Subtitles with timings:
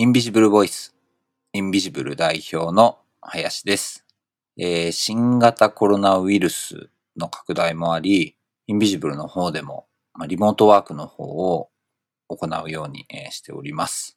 [0.00, 0.94] インビジブルボイス、
[1.52, 4.06] インビジブル代表の林です。
[4.56, 6.88] えー新型コロナウイルス
[7.18, 8.34] の拡大もあり、
[8.66, 11.68] インビジブルの方でも、まあ、リモートワークの方を
[12.28, 14.16] 行うように、えーしております。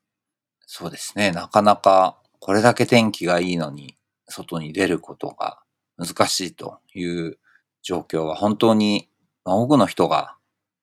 [0.65, 3.97] そうですね、なかなかこれだけ天気がいいのに、
[4.29, 5.59] 外に出ることが
[5.97, 7.39] 難しいという
[7.81, 9.09] 状況は本当に、
[9.43, 10.37] まあ、多くの人が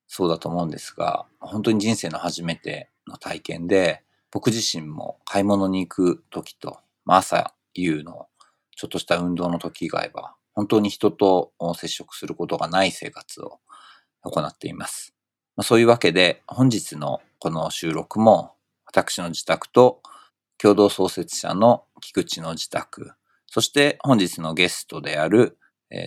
[0.08, 8.28] そうだと思うんですが、本当に人生の初めての体験で、僕自身も買い物に行く時と、まあ、朝夕の
[8.76, 13.58] ちょっとした運動の時以外は、本当に人と接触することがない生活を
[14.22, 15.14] 行っています。
[15.56, 18.54] まあ、そういうわけで、本日のこの収録も、
[18.86, 20.02] 私の自宅と
[20.58, 23.12] 共同創設者の菊池の自宅、
[23.46, 25.58] そして本日のゲストである、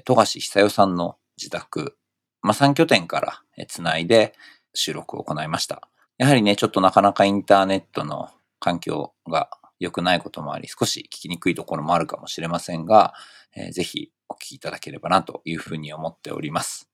[0.05, 1.97] 富樫久代さんの自宅、
[2.41, 4.33] まあ、3拠点からつないで
[4.73, 5.87] 収録を行いました。
[6.17, 13.13] やはりね、ちょっとなかなかインターネットの環境が良くないこともあり、少し聞きにくいところもあるかもしれませんが、
[13.55, 16.89] えーぜひお聞きいただければなというふうに思っております。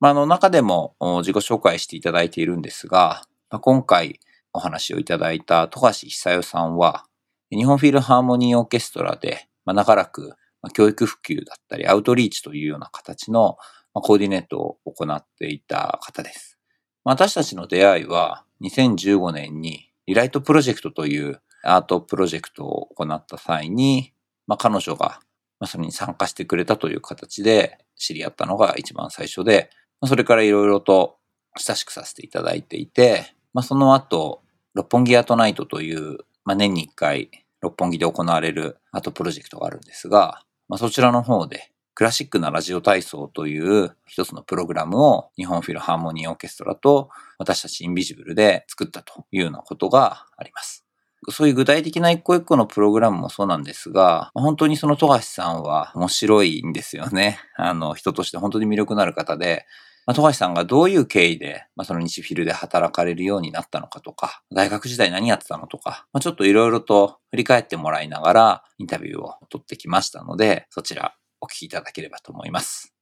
[0.00, 4.20] まあ、あの中でも自己紹介していただいているんですが、まあ、今回
[4.52, 7.06] お話をいただいた富樫久代さんは、
[7.50, 10.34] 日本フィルハーモニーオーケストラで、まあ、長らく
[10.72, 13.56] 教育普及だったりアウトリーチというような形の
[13.92, 16.58] コーディネートを行っていた方です。
[17.04, 24.12] 私たちの出会いは2015年にリライトプロジェクトというアートプロジェクトを行った際に、
[24.46, 25.20] まあ、彼女が
[25.66, 31.16] それに参加してくれたという形で知り合ったのが一番最初で、まそれからいろいろと
[31.56, 34.42] 親しくさせていただいていて、まあ、その後、
[34.74, 50.84] 六本木アートナイトという、まあ、年に一回六本木で行われるアートプロジェクトがあるんですが、まあ、そちらの方でクラシックなラジオ体操という一つのプログラムを日本フィルハーモニーオーケストラと私たちインビジブルで作ったというようなことがあります。
[51.30, 57.38] そういう具体的な一個一個のプログラムもそうなんですが、本当にその富樫さんは面白いんですよね。
[57.56, 59.64] あの、人として本当に魅力のある方で、
[60.06, 72.94] まあ、富樫さんがどういう経緯で、まあ、その日フィルで働かれるようになったのかとか、大学時代何やってたのとか、まあ、ちょっといろいろと振り返ってもらいながらインタビューを取ってきましたので、そちらお聞きいただければと思います。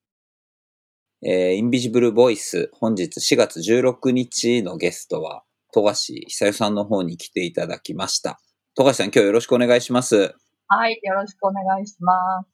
[1.25, 8.41] えー、インビジブルボイス、本日4月16日のゲストは、富樫久代さんの方に来ていただきました。
[8.75, 10.35] 富樫さん、今日よろしくお願いします。
[10.67, 12.49] はい、よろしくお願いします。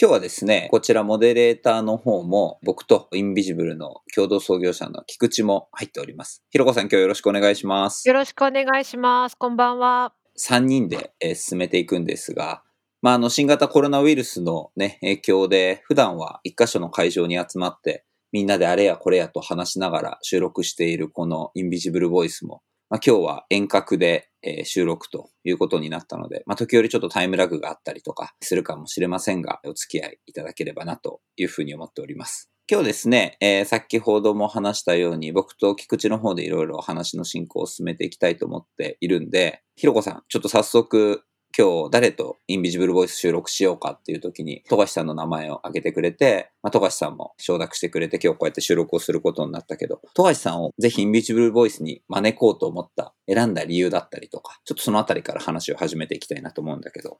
[0.00, 6.42] 今日はですね、こちらモデレーターの方も僕とインビジブルの共同創業者の菊池も入っております。
[6.50, 8.14] ひろこさん今日よろしくお願いしますよ。
[8.14, 9.36] ろしくお願いします。
[9.36, 10.12] こんばんは。
[10.38, 12.62] 3人で、えー進めていくんですが、
[13.02, 32.50] まあ、あの新型コロナウイルスのね、影響で普段は一箇所の会場に集まってみんなであれやこれやと話しながら収録しているこのインビジブルボイスも、まあ、今日は遠隔で、えー収録ということになったので、まあ、時折ちょっとタイムラグがあったりとかするかもしれませんが、お付き合いいただければなというふうに思っております。
[32.70, 41.24] 今日ですね、えー先ほども話したように僕と菊池の方でいろいろ話の進行を進めていきたいと思っているんで、ひろこさん、ちょっと早速
[41.56, 57.18] 今日誰とインビジブルボイス収録しようかっていう時に、富樫さんの名前を挙げてくれて、まあ、富樫さんも承諾してくれて今日こうやって収録をすることになったけど、富樫さんをぜひインビジブルボイスに招こうと思った、選んだ理由だったりとか、ちょっとそのあたりから話を始めていきたいなと思うんだけど。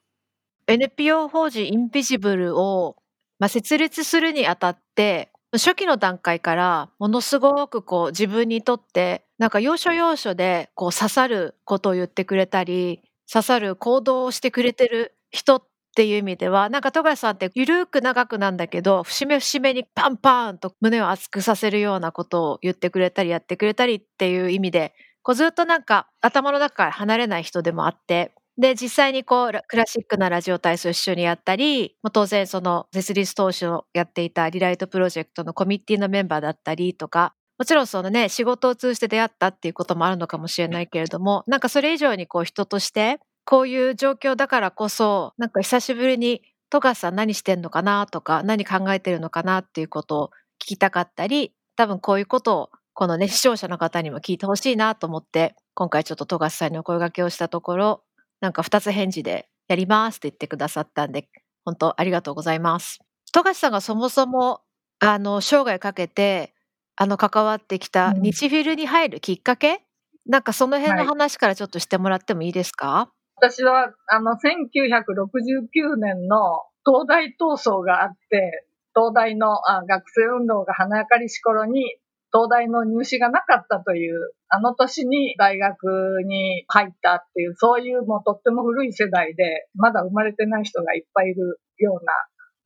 [0.66, 2.96] NPO 法人インビジブルを、
[3.38, 15.62] まあ、設立するにあたって、初期の段階からものすごくこう自分にとってなんか要所要所でこう刺さることを言ってくれたり刺さる行動をしてくれてる人っ
[15.94, 50.30] ていう意味ではなんか富樫さんってゆるく長くなんだけど節目節目にパンパンと胸を熱くさせるようなことを言ってくれたりやってくれたりっていう意味でこうずっとなんか頭の中から離れない人でもあってで実際にこうクラシックなラジオ体操一緒にやったり当然その設立当初やっていたリライトプロジェクトのコミッティのメンバーだったりとかもちろんそのね仕事を通じて出会ったっていうこともあるのかもしれないけれどもなんかそれ以上にこう人としてこういう状況だからこそなんか久しぶりに富樫さん何してんのかなとか何考えてるのかなっていうことを
[50.60, 58.02] 聞きたかったり多分こういうことをこのね視聴者の方にも聞いてほしいなと思って今回ちょっと富樫さんにお声掛けをしたところ
[58.40, 61.28] なんか2つ返事でやりますって言ってくださったんで
[61.64, 62.98] 本当ありがとうございます。
[63.32, 64.62] 富樫さんがそもそも
[64.98, 66.51] あの生涯かけて
[66.96, 68.22] あの関わってきたうん。
[68.22, 69.82] 日フィルに入るきっかけ、
[70.26, 71.08] なんかその辺のはい。
[71.08, 81.96] 話からちょっとしてもらってもいいですか、私は、あの、1969年の東大闘争があって、東大のあ学生運動が花かりし頃に、
[82.32, 92.12] 東大の入試がなかったという、あの年に大学に入ったっていう、そういうもうとっても古い世代で、まだ生まれてない人がいっぱいいるような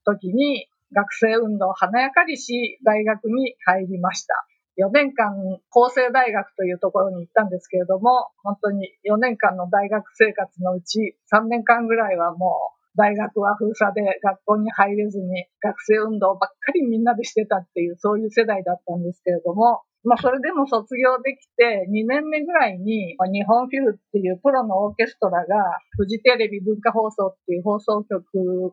[0.05, 4.46] 時に、学生運動を華やかにし、大学に入りました。
[4.78, 5.32] 4年間、
[5.72, 28.23] 厚生大学というところに行ったんですけれども、本当に4年間の大学生活のうち3年間ぐらいはもう大学は封鎖で学校に入れずに学生運動ばっかりみんなでしてたっていうそういう世代だったんですけれども、まあ、それでも卒業できて、2年目ぐらいに、日本フィルっていうプロのオーケストラが、フジテレビ文化放送っていう放送局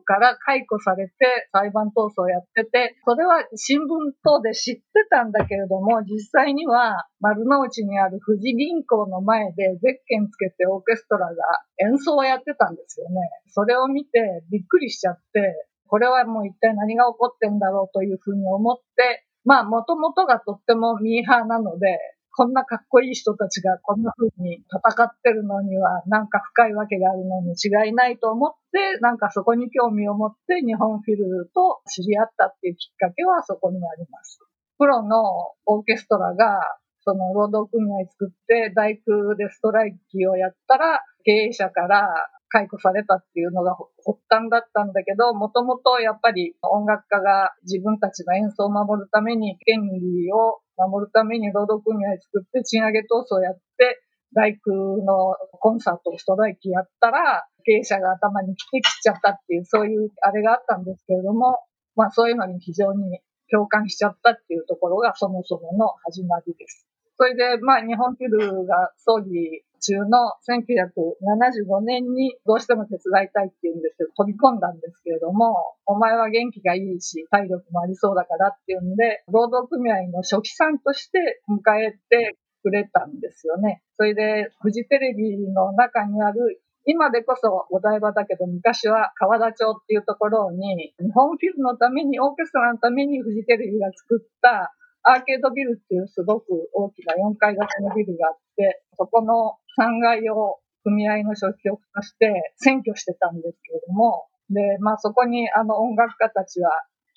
[0.04, 1.12] から解雇されて、
[1.50, 3.82] 裁判闘争をやってて、それは新聞
[4.22, 11.34] 等で知ってたんだけれども、実際には丸の内にある富士銀行の前でゼッケンつけてオーケストラが
[11.78, 13.16] 演奏をやってたんですよね。
[13.48, 21.98] それを見てびっくりしちゃって、これはもう一体何が起こってんだろうというふうに思って、まあ、もともとがとってもミーハーなので、
[22.36, 34.40] こんなかっこいい人たちがこんな風に戦ってるのにはなんか深いわけがあるのに違いないと思って、なんかそこに興味を持って日本フィルと知り合ったっていうきっかけはそこにあります。
[34.78, 35.22] プロの
[35.66, 36.58] オーケストラが
[37.04, 42.08] その労働組合作って大工でストライキをやったら経営者から
[42.54, 53.98] 解雇されたっていうのが発端だったんだけど、もともとやっぱり音楽家が自分たちの演奏を守るために、権利を守るために労働組合作って賃上げ闘争やって、
[54.34, 54.70] 大工
[55.02, 61.58] のコンサートを、ストライキやったら、経営者が頭に来てきちゃったっていう、そういうあれがあったんですけれども、
[61.96, 63.18] まあそういうのに非常に
[63.50, 66.86] 共感しちゃったっていうところがそもそもの始まりです。
[67.16, 83.82] それで、まあ日本フィルが葬儀中の1975年にどうしても手伝いたいっていうんですけど、飛び込んだんですけれども、お前は元気がいいし、体力もありそうだからっていうんで、労働組合の初期さんとして迎えてくれたんですよね。
[83.96, 106.70] それで、フジテレビの中にある今でこそお台場だけど昔は川田町っていうところに日本フィルのためにオーケストラのためにフジテレビが作ったアーケードビルっていうすごく大きな4階建てのビルがあって、そこの3階を組合の初期局として占拠してたんですけれども、で、まあそこにあの音楽家たちは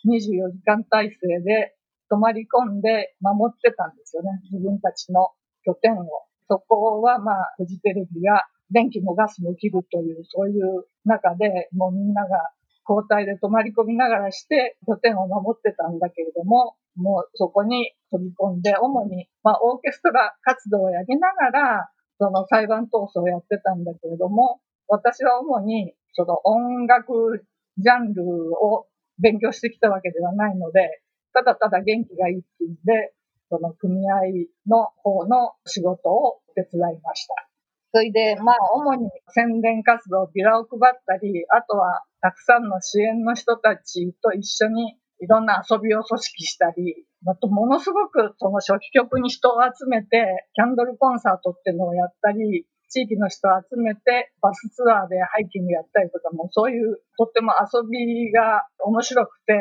[0.06, 1.76] 24時間体制で
[2.10, 4.30] 泊まり込んで守ってたんですよね。
[4.52, 5.32] 自分たちの
[5.64, 6.08] 拠点を。
[6.50, 12.52] そこはまあフジテレビが電気もガスも切るという、そういう中でもうみんなが
[12.88, 27.46] 交代で泊まり込みながらして拠点を守ってたんだけれども、もうそこに飛び込んで、主に、まあ、オーケストラ活動をやりながら、その裁判闘争をやってたんだけれども、私は主にその音楽
[27.78, 28.24] ジャンル
[28.54, 28.88] を
[29.20, 31.02] 勉強してきたわけではないので、
[31.34, 33.14] ただただ元気がいいっていうんで、
[33.50, 37.48] その組合の方の仕事を手伝いました。
[37.94, 59.60] それで、まあ、主に宣伝活動、ビラを配ったり、あとはたくさんの支援の人たちと一緒にいろんな遊びを組織したり、あとものすごくその初期局に人を集めて、キャンドルコンサートっていうのをやったり、地域の人を集めてバスツアーでハイキングやったりとかもそういうとっても遊びが面白くて、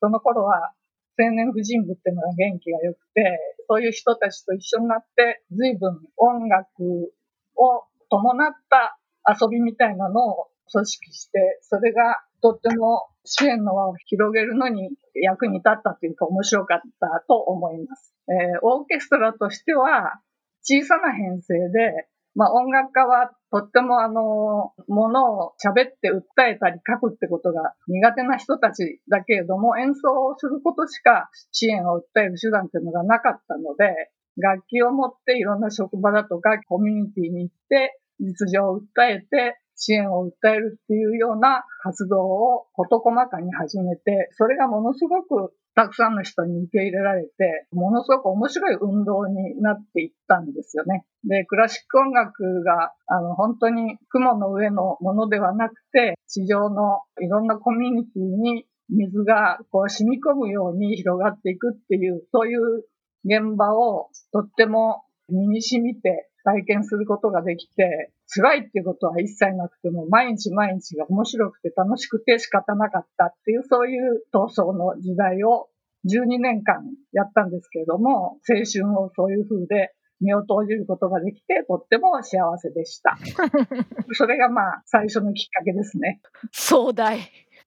[0.00, 0.72] その頃は
[1.18, 3.38] 青年婦人部っていうのが元気が良くて、
[3.68, 7.12] そういう人たちと一緒になって随分音楽
[7.56, 8.98] を伴った
[9.28, 18.14] 遊びみたいなのを組織して、それがとっても支援の輪を広げるのに役に立ったというか面白かったと思います。
[18.28, 20.20] えー、オーケストラとしては
[20.62, 51.06] 小さな編成で、まあ音楽家はとってもあの、ものを喋って訴えたり書くってことが苦手な人たちだけれども、演奏をすることしか支援を訴える手段っていうのがなかったので、楽器を持っていろんな職場だとかコミュニティに行って実情を訴えて支援を訴えるっていうような活動を事細かに始めて、それがものすごくたくさんの人に受け入れられて、ものすごく面白い運動になっていったんですよね。
[51.24, 62.84] で、クラシック音楽が、あの、本当に雲の上のものではなくて、地上のいろんなコミュニティに水がこう染み込むように広がっていくっていう、そういう
[63.24, 75.68] 現場をとっても身に染みて体験することができて、辛いっていうことは一切なくても、毎日毎日が面白くて楽しくて仕方なかったっていう、そういう闘争の時代を
[76.06, 83.18] 12年間やったんですけれども、青春をそういう風で身を投じることができて、とっても幸せでした。
[84.12, 86.22] それがまあ、最初のきっかけですね。
[86.50, 87.18] 壮大。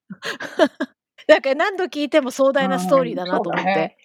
[1.27, 3.97] なんか何度聞いても壮大なストーリーだなと思って。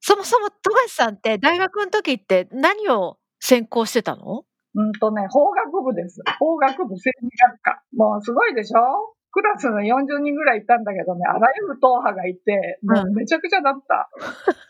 [0.00, 4.44] そもそも富樫さんって大学の時って何を専攻してたの？
[4.74, 6.20] うんとね、法学部です。
[6.38, 7.82] 法学部政治学科。
[7.96, 9.14] もうすごいでしょ？
[9.30, 14.08] クラスの40人ぐらいいたんだけどね、あらゆる党派がいて、もうめちゃくちゃだった。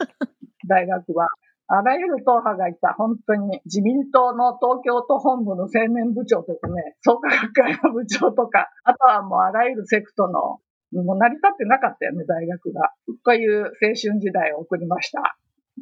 [0.69, 1.29] 大学は。
[1.71, 2.95] あらゆる党派がいた。
[2.95, 3.61] 本当に。
[3.67, 10.61] 自民党の東京都本部の青年部長とかね、創価学会の部長とか、あとはもうあらゆるセクトの、
[11.05, 12.93] もう成り立ってなかったよね、大学が。
[13.25, 15.37] という青春時代を送りました。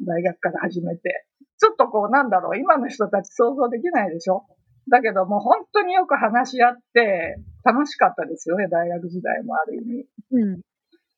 [0.05, 1.25] 大学から始めて。
[1.59, 4.45] ちょっとこう、なんだろう、今の人たち想像できないでしょ？
[4.89, 7.35] だけどもう本当によく話し合って
[7.65, 10.05] 楽しかったですよね、大学時代もある意味。
[10.31, 10.61] うん。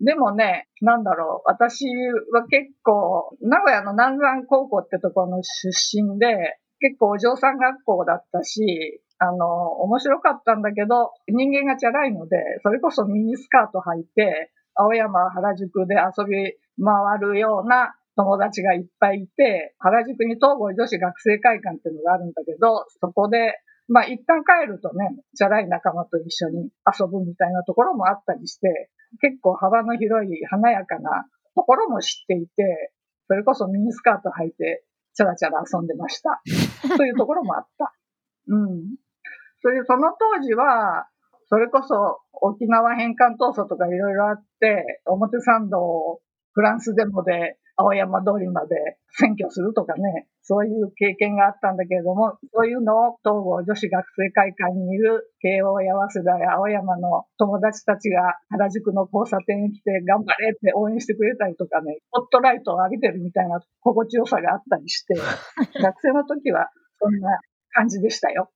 [0.01, 1.85] でもね、なんだろう、私
[2.33, 23.55] は結構、名古屋の南山高校ってところの出身で、結構お嬢さん学校だったし、あの、面白かったんだけど、人間がチャラいので、それこそミニスカート履いて、青山原宿で遊び回るような友達がいっぱいいて、原宿に東郷女子学生会館っていうのがあるんだけど、そこで、
[23.87, 32.91] まあ一旦帰るとね、チャラい仲間と一緒に遊ぶみたいなところもあったりして、結構幅の広い華やかなところも知っていて、
[33.27, 34.83] それこそミニスカート履いて、
[35.13, 36.41] チャラチャラ遊んでました。
[36.97, 37.93] というところもあった。
[38.47, 38.97] うん。
[39.61, 41.07] それでその当時は、
[41.47, 46.21] それこそ沖縄返還闘争とかいろいろあって、表参道を
[46.51, 65.15] フランスデモで青山通りまで占拠するとかね、そういう経験があったんだけれども、そういうのを東郷女子学生会館にいる慶応や早稲田や青山の友達たちが原宿の交差点に来て頑張れって応援してくれたりとかね、ホットライトを浴びてるみたいな心地よさがあったりして、
[65.79, 66.67] 学生の時は
[66.99, 67.39] そんな
[67.71, 68.51] 感じでしたよ。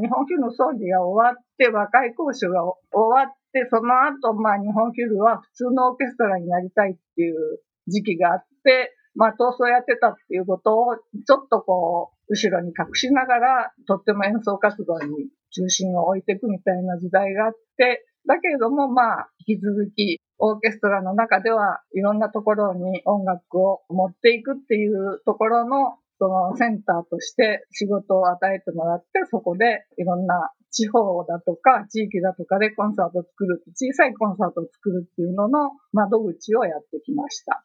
[0.00, 37.62] 日本フィルの葬儀が終わって、和解交渉が終わって、その後、まあ日本フィルは普通のオーケストラになりたいっていう時期があって、まあ闘争やってたっていうことを、ちょっとこう、後ろに隠しながら、とっても演奏活動に中心を置いていくみたいな時代があって、だけれども、まあ、引き続き、オーケストラの中ではいろんなところに音楽を持っていくっていうところのそのセンターとして仕事を与えてもらって、そこでいろんな地方だとか地域だとかでコンサートを作る、小さいコンサートを作るっていうのの窓口をやってきました。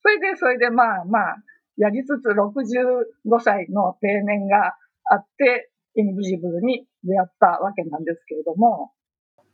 [0.00, 1.36] それで、それでまあまあ、
[1.76, 3.04] やりつつ65
[3.40, 8.92] 歳の定年があって、インビジブルに出会ったわけなんですけれども、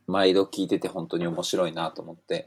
[0.07, 2.45] 毎度聞いてて本当に面白いなと思って。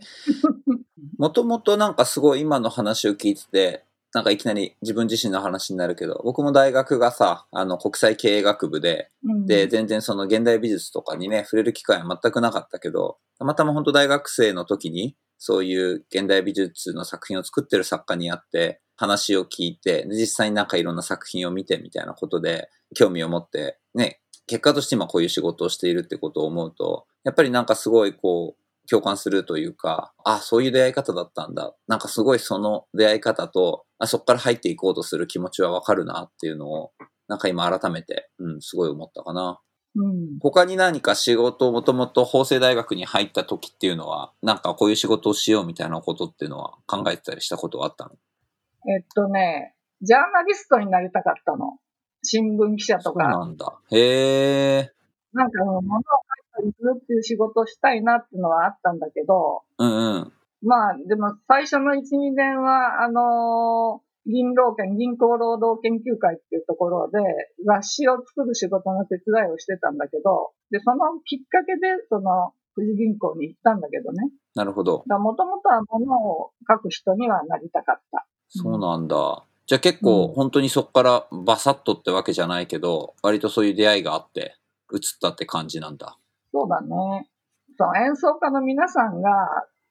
[1.19, 3.85] もともとなんかすごい今の話を聞いてて、
[4.15, 9.47] なんかいきなり自分自身の話になるけど、僕も大学がさ、あの国際経営学部で、うん。
[9.47, 31.75] で、全然その現代美術とかにね、触れる機会は全くなかったけど、たまたま本当大学生の時に、そういう現代美術の作品を作ってる作家に会って、話を聞いて、で実際になんかいろんな作品を見てみたいなことで、興味を持って、ね、結果として今こういう仕事をしているってことを思うと、やっぱりなんかすごいこう、共感するというか、あ、そういう出会い方だったんだ。
[31.87, 36.93] なんかすごいその出会い方と、あそこから入っていこうとする気持ちはわかるなっていうのを、
[37.29, 39.61] なんか今改めて、うん、すごい思ったかな。
[39.95, 48.13] うん他に何か仕事、もともと法政大学に入った時っていうのは、なんかこういう仕事をしようみたいなことっていうのは考えてたりしたことはあったの？
[48.87, 51.79] えっとね、ジャーナリストになりたかったの。
[52.23, 53.79] 新聞記者そうとか、なんだ。
[53.91, 54.93] へえ。
[55.33, 60.33] なんかもう物を書いたりするっていう仕事をしたいなっていうのはあったんだけど、うんうん。
[60.63, 67.19] まあ、でも最初の1、2年は、あのー銀労研、銀行労働研究会っていうところで、
[67.65, 74.31] 雑誌を作る仕事の手伝いをしてたんだけど、で、そのきっかけで、その、富士銀行に行ったんだけどね。
[74.55, 75.03] なるほど。
[75.07, 78.27] もともとは物を書く人にはなりたかった。
[78.51, 79.45] そうなんだ。
[79.67, 84.57] じゃあ結構うん本当にそこからバサッとってわけじゃないけど、割とそういう出会いがあって、
[84.93, 86.19] 移ったって感じなんだ。
[86.53, 87.29] そうだね。
[87.77, 89.31] その演奏家の皆さんが、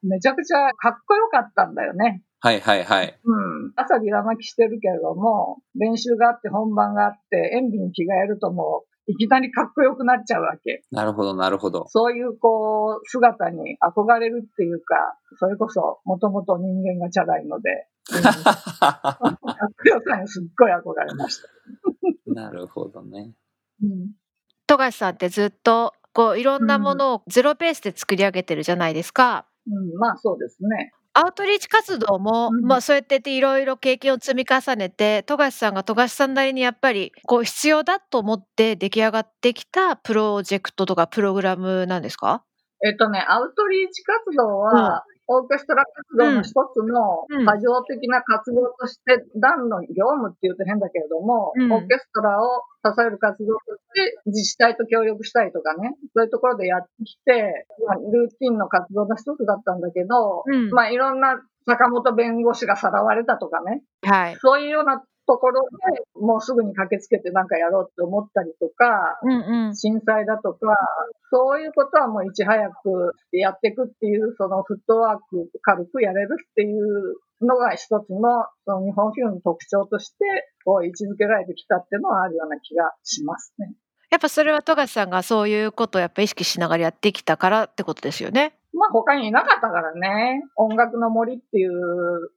[0.03, 2.23] めちゃくちゃかっこよかったんだよね。
[2.39, 3.19] はいはいはい。
[3.23, 3.73] うん。
[3.75, 10.83] 朝ビラ巻きしてるけれども、練習があって本番があって、演技に着替えるともう、いきなりかっこよくなっちゃうわけ。
[10.91, 11.85] なるほどなるほど。
[11.87, 22.33] そういうこう、姿に憧れるっていうか、それこそ、もともと人間がチャラいので、う んかっこよさにすっごい憧れました。
[22.33, 23.33] なるほどね。
[23.81, 24.11] うん。
[24.67, 29.45] 富樫さんってずっとこういろんなものをゼロベースで作り上げてるじゃないですか。
[29.67, 30.91] うん、まあそうですね。
[31.13, 42.43] アウトリーチ活動も、うんまあそうやっていろいろ経験を積み重ねて富樫さんが富樫さんなりにやっぱりこう必要だと思って出来上がってきたプロジェクトとかプログラムなんですか？
[42.83, 47.45] えっとね、アウトリーチ活動は、オーケストラ活動の一つのうん。
[47.45, 51.71] 過剰的な活動として、団の業務って言うと変だけれども、うん。
[51.71, 60.69] オーケストラを支える活動として自治体と協力したりとかね、そういうところでやってきて、まあ、ルーティンの活動の一つだったんだけど、うん。
[60.71, 64.37] まあいろんな坂本弁護士がさらわれたとかね、はい。
[64.39, 69.75] そういうようなところでもうすぐに駆けつけてなんかやろうって思ったりとか、うんうん。
[69.75, 70.73] 震災だとか、
[71.29, 77.99] そういうことはもういち早くやっていくっていう、そのフットワーク軽くやれるっていうのが一つの
[78.65, 80.15] その日本フィルムの特徴として
[80.65, 83.73] こう位置づけられてきたっていうのはあるような気がしますね。
[84.09, 88.57] やっぱそれは富樫さんがそういうことをやっぱ意識しながらやってきたからってことですよね。
[88.77, 91.71] まあ他にいなかったからね、音楽の森っていう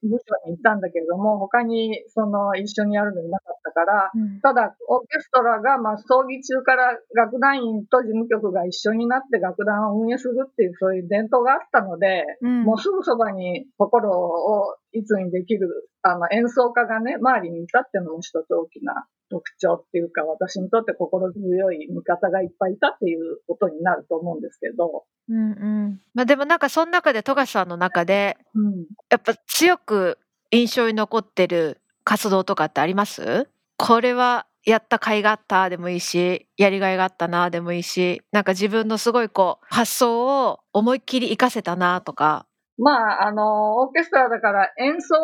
[0.02, 4.10] 部署にいたんだけれども、他にその一緒にやるのいなかったから、
[4.42, 12.62] ただ、オーケストラが、まあ、葬儀中から楽団員と事務局が一緒になって楽団を運営するっていう、そういう伝統があったので、うん。
[12.64, 26.00] もうすぐそばに心をいつにできる、あの、演奏家がね、周りにいたっていうのも一つ大きな特徴っていうか、私にとって心強い味方がいっぱいいたっていうことになると思うんですけど、うんうん。
[26.14, 28.86] まあでもなんかその中で富樫さんの中でうん。
[29.10, 30.18] やっぱ強く
[30.50, 33.48] 印象に残ってる活動とかってあります？
[33.76, 42.46] これはやった甲斐があったでもいいしやりがいがあったなでもいいしなんか自分のすごいこう発想を思いっきり活かせたなとか。
[42.82, 45.14] まあ、あの、オーケストラだから演奏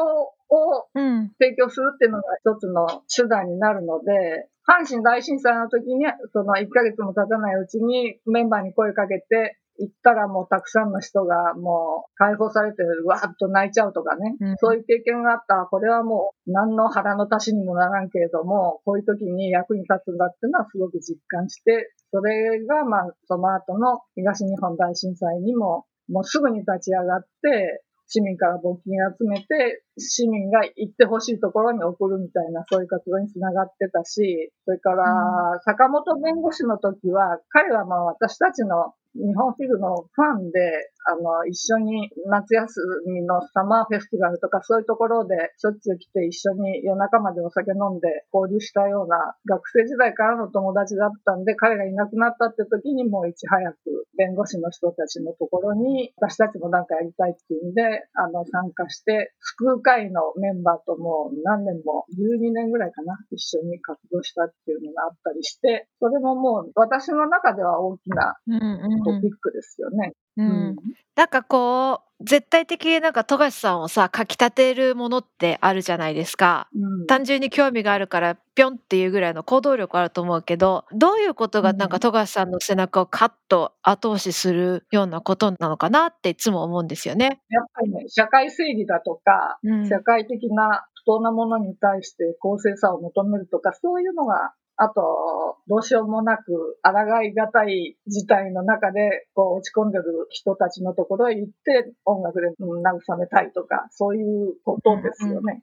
[0.49, 1.33] をうん。
[1.39, 14.57] 提供するっていうのが一つの手段になるので、阪神大震災の時に、その1ヶ月も経たないうちにメンバーに声かけて、行ったらもうたくさんの人がもう解放されてわーっと泣いちゃうとかね、うん。
[14.57, 15.69] そういう経験があった。
[15.71, 40.61] これはもう何の腹の足しにもならんけれども、こういう時に役に立つんだっていうのはすごく実感して、それがまあその後の東日本大震災にももうすぐに立ち上がって、市民から募金集めて、市民が行ってほしいところに送るみたいな、そういう活動につながってたし、それから、坂本弁護士の時は、彼はまあ私たちの日本フィルのファンで、
[41.09, 53.77] あの、一緒に夏休みのサマーフェスティバルとかそういうところでしょっちゅう来て一緒に夜中までお酒飲んで交流したような学生時代からの友達だったんで、彼がいなくなったって時にもういち早く
[54.19, 57.83] 弁護士の人たちのところに私たちもなんかやりたいっていうんで、
[58.15, 69.06] あの、参加して、救う会のメンバーともう何年も、12年ぐらいかな、一緒に活動したっていうのがあったりして、それももう私の中では大きなうんうん。
[69.15, 70.13] トピックですよね。
[70.37, 70.77] うん
[71.15, 76.69] なんかこう絶対的になんか富樫さんをさかき立てるものってあるじゃないですか。
[76.75, 87.41] うん単純に興味があるからぴょんっていうぐらいの行動力あると思うけどどういうことがなんか富樫さんの背中をカッと後押しするようなことなのかなっていつも思うんですよね。
[87.49, 105.63] やっぱりね、社会正義だとか、うん社会的な不当なものに対して公正さを求めるとか、そういうのが、あと、どうしようもなく、抗いがたい事態の中で、こう、落ち込んでる人たちのところへ行って、音楽でうん慰めたいとか、そういうことですよね。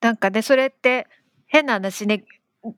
[0.00, 1.06] なんかねそれって
[1.46, 2.24] 変な話ね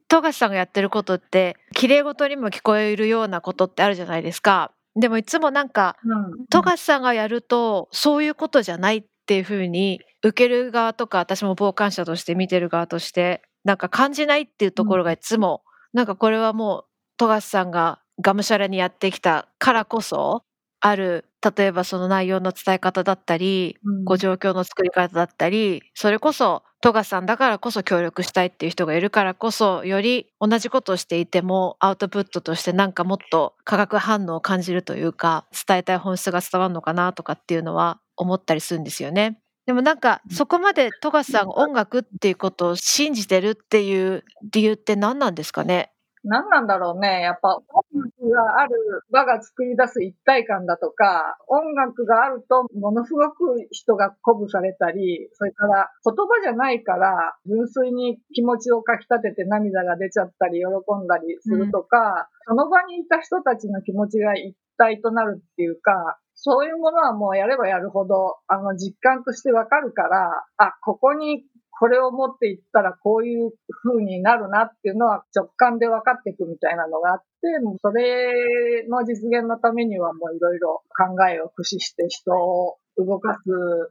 [0.09, 4.73] 富樫さんがやってることって綺麗事にも聞こえるようなことってあるじゃないですか。
[4.95, 6.47] でもいつもなんかうん。
[6.47, 16.85] 富樫さんがやるとそういうことじゃないっていうふうに受ける側とか私も傍観者として見てる側としてなんか感じないっていうところがいつも、なんかこれはもう
[17.17, 20.45] 富樫さんががむしゃらにやってきたからこそ
[20.81, 21.25] ある
[21.57, 39.42] 例えばその内容の伝え方だったりうんご状況の作り方だったりそれこそ富樫さんだからこそ協力したいっていう人がいるからこそより同じことをしていてもアウトプットとしてなんかもっと化学反応を感じるというか伝えたい本質が伝わるのかなとかっていうのは思ったりするんですよね。
[39.67, 45.93] でもなんかそこまで富樫さんが音楽っていうことを信じてるっていう理由って何なんですかね？
[46.25, 47.21] 何なんだろうね。
[47.21, 47.65] やっぱ音
[47.99, 48.75] 楽がある
[49.11, 60.67] 場が作り出す一体感だとか、音楽があるとものすごく人が鼓舞されたり、それから言葉じゃないから純粋に気持ちをかき立てて涙が出ちゃったり喜
[61.05, 71.45] んだりするとか、その場にいた人たちの気持ちが一体となるっていうか、そういうものはもうやればやるほど、あの実感としてわかるから、あ、ここに
[71.79, 73.53] これを持っていったらこういう
[73.85, 83.49] 風になるなっていうのは直感で分かっていくみたいなのがあって、もうそれの実現のためにはもういろいろ考えを駆使して人を動かす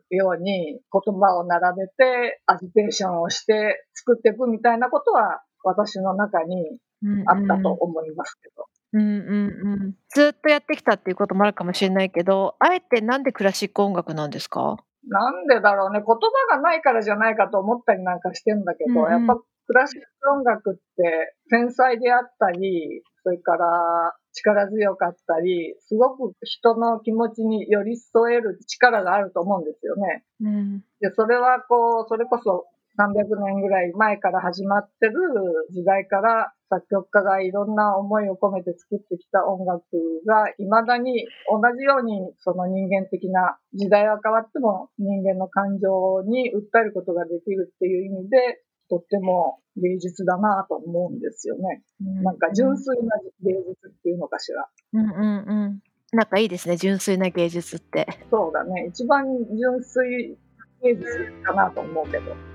[0.10, 6.80] ように言葉を並べてアジテーションをして作っていくみたいなことは私の中に
[7.28, 8.66] あったと思いますけど。
[8.94, 9.96] うんうんうん。
[10.10, 14.78] ずっとやってきたっていうこともあるかもしれないけど、あえてなんでクラシック音楽なんですか？
[15.08, 16.00] なんでだろうね。
[16.00, 30.26] 言葉がないからじゃないかと思ったりなんかしてんだけど、うんうんやっぱクラシック音楽って繊細であったり、それから力強かったり、すごく人の気持ちに寄り添える力があると思うんですよね。
[30.42, 30.80] うん。
[31.00, 32.66] で、それはこう、それこそ
[33.00, 35.14] 300年ぐらい前から始まってる
[35.72, 39.84] 時代から作曲家がいろんな思いを込めて作ってきた音楽
[40.26, 51.82] が未だに同じようにその人間的な時代は変わっても人間の感情に訴えることができるっていう意味でとっても芸術だなと思うんですよね。
[52.24, 54.68] なんか純粋な芸術っていうのかしら。
[54.94, 55.82] うんうんうん。
[56.12, 58.06] なんかいいですね、純粋な芸術って。
[58.30, 58.88] そうだね。
[58.90, 59.26] 一番
[59.58, 60.38] 純粋
[60.84, 61.08] 芸術
[61.44, 62.51] かなと思うけど。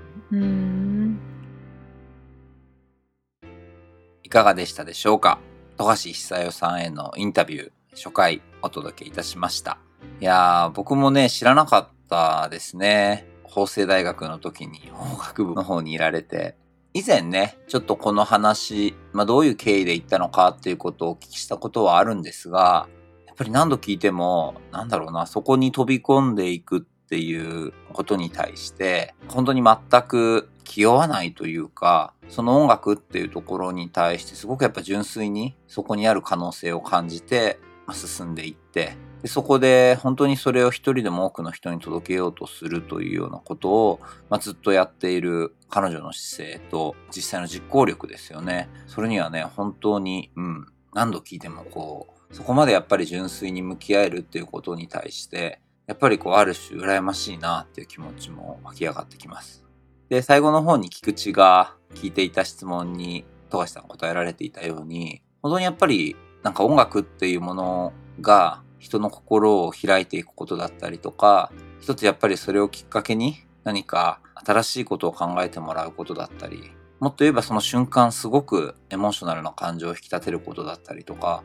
[4.23, 5.39] いかがでしたでしょうか？
[5.77, 9.77] 富樫久代さんへのインタビュー、初回お届けいたしました。
[10.19, 13.25] いやー、僕もね、知らなかったですね。
[13.43, 16.57] 法政大学の時に法学部の方にいられて、
[16.93, 22.89] 以前ね、ちょっとこの話、まあどういう経緯で行ったのかっていうことをお聞きしたことはあるんですが、
[23.27, 37.59] やっぱり何度聞いても、なんだろうな、そこに飛び込んでいくっっていうことに対して、本当に全く気負わないというか、その音楽っていうところに対してすごくやっぱ純粋にそこにある可能性を感じて
[37.93, 48.67] 進んでいって、でそこで本当にそれを一人でも多くの人に届けようとするというようなことを、まあ、ずっとやっている彼女の姿勢と実際の実行力ですよね。
[48.85, 59.63] それにはね、本当に、うん、何度聞いてもこう、そこまでやっぱり純粋に向き合えるっていうことに対して、やっぱりこうある種羨ましいなっていう気持ちも湧き上がってきます。
[60.09, 81.43] で、最後の方に菊池が聞いていた質問に富樫さん答えられていたように、本当にやっぱりなんか音楽っていうものが人の心を開いていくことだったりとか、一つやっぱりそれをきっかけに何か新しいことを考えてもらうことだったり、もっと言えばその瞬間すごくエモーショナルな感情を引き立てることだったりとか、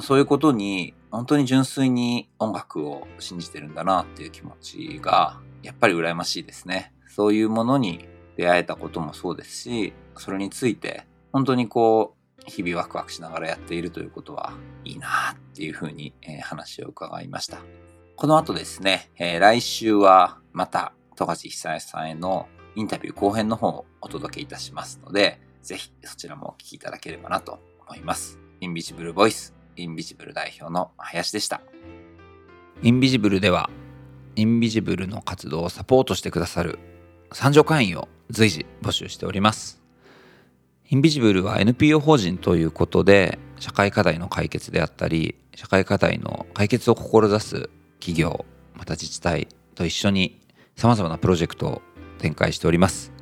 [0.00, 6.92] そういうことに本当に純粋に音楽を信じてるんだなっていう気持ちがやっぱり羨ましいですね。
[7.08, 14.52] そういうものに出会えたこともそうですし、それについて本当にこう日々ワクワクしながらやっているということは
[14.84, 17.58] いいなっていうふうに、え話を伺いました。
[18.16, 28.38] この後ですね、えー来週はまた富樫久江さんへのインタビュー後編の方をお届けいたしますので、ぜひそちらもお聞きいただければなと思います。
[28.60, 31.60] インビジブルボイス、インビジブル代表の林でした。
[32.82, 33.70] インビジブルでは、
[34.36, 36.78] インビジブルの活動をサポートしてくださる
[37.32, 39.82] 参上会員を随時募集しております。
[40.90, 50.40] インビジブルは NPO 法人ということで、社会課題の解決であったり、社会課題の解決を志す企業、また自治体と一緒に
[50.76, 51.82] 様々なプロジェクトを
[52.18, 53.12] 展開しております。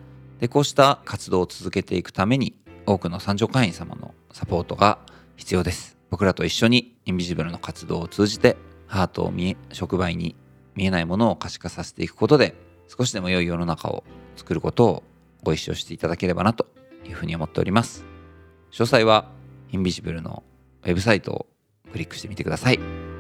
[0.41, 4.99] で、こうした活動を続けていくために、多くの参上会員様のサポートが
[5.37, 6.02] 必要です。
[6.13, 10.37] 僕らと一緒にインビジブルの活動を通じて、ハートを見え、触媒に
[10.75, 12.55] 見えないものを可視化させていくことで、
[12.87, 14.05] 少しでも良い世の中を
[14.37, 15.03] 作ることを
[15.43, 16.67] ご一緒していただければなと
[17.07, 18.05] いうふうに思っております。
[18.73, 19.31] 詳細は
[19.71, 20.43] インビジブルの
[20.85, 21.47] ウェブサイトを
[21.93, 23.12] クリックしてみてください。